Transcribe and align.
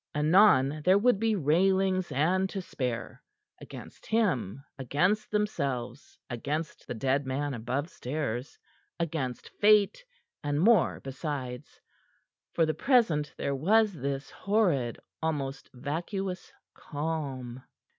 Anon 0.15 0.81
there 0.83 0.97
would 0.97 1.19
be 1.19 1.35
railings 1.35 2.11
and 2.11 2.49
to 2.49 2.59
spare 2.59 3.21
against 3.61 4.07
him, 4.07 4.63
against 4.79 5.29
themselves, 5.29 6.17
against 6.27 6.87
the 6.87 6.95
dead 6.95 7.27
man 7.27 7.53
above 7.53 7.87
stairs, 7.87 8.57
against 8.99 9.49
Fate, 9.59 10.03
and 10.43 10.59
more 10.59 10.99
besides. 11.01 11.79
For 12.51 12.65
the 12.65 12.73
present 12.73 13.31
there 13.37 13.53
was 13.53 13.93
this 13.93 14.31
horrid, 14.31 14.97
almost 15.21 15.69
vacuous 15.71 16.51
calm. 16.73 17.61